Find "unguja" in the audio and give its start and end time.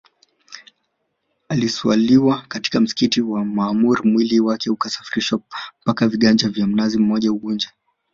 7.31-7.69